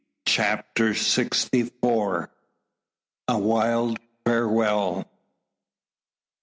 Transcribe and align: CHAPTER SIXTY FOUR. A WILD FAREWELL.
CHAPTER 0.25 0.95
SIXTY 0.95 1.65
FOUR. 1.79 2.31
A 3.27 3.37
WILD 3.37 3.99
FAREWELL. 4.25 5.05